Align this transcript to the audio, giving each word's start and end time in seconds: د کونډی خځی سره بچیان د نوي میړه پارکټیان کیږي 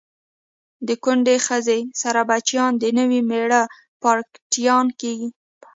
د 0.87 0.89
کونډی 1.03 1.37
خځی 1.45 1.81
سره 2.01 2.21
بچیان 2.29 2.71
د 2.77 2.85
نوي 2.97 3.21
میړه 3.29 3.61
پارکټیان 4.01 4.85
کیږي 4.99 5.29